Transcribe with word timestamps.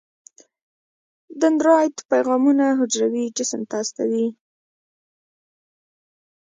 دندرایت 1.41 1.95
پیغامونه 2.11 2.65
حجروي 2.79 3.25
جسم 3.37 3.61
ته 3.69 3.75
استوي. 3.83 4.25